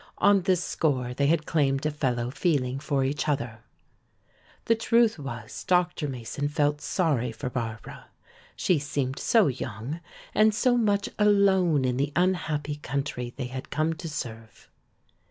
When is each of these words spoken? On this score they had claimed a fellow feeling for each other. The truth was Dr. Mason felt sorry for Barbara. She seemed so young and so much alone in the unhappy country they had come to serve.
On 0.17 0.41
this 0.41 0.63
score 0.63 1.13
they 1.13 1.27
had 1.27 1.45
claimed 1.45 1.85
a 1.85 1.91
fellow 1.91 2.31
feeling 2.31 2.79
for 2.79 3.03
each 3.03 3.27
other. 3.29 3.59
The 4.65 4.73
truth 4.73 5.19
was 5.19 5.63
Dr. 5.63 6.07
Mason 6.09 6.49
felt 6.49 6.81
sorry 6.81 7.31
for 7.31 7.51
Barbara. 7.51 8.07
She 8.55 8.79
seemed 8.79 9.19
so 9.19 9.45
young 9.45 9.99
and 10.33 10.55
so 10.55 10.75
much 10.75 11.07
alone 11.19 11.85
in 11.85 11.97
the 11.97 12.11
unhappy 12.15 12.77
country 12.77 13.35
they 13.37 13.45
had 13.45 13.69
come 13.69 13.93
to 13.93 14.09
serve. 14.09 14.71